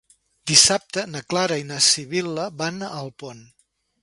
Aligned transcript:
Dissabte 0.51 1.03
na 1.11 1.21
Clara 1.33 1.59
i 1.65 1.67
na 1.73 1.77
Sibil·la 1.89 2.49
van 2.63 2.85
a 2.89 2.93
Alpont. 3.05 3.49